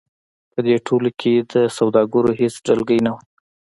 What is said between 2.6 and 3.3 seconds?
ډلګۍ نه وه.